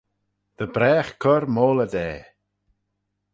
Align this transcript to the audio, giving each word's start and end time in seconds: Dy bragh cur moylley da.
Dy 0.57 0.65
bragh 0.75 1.09
cur 1.21 1.43
moylley 1.55 1.89
da. 1.93 2.09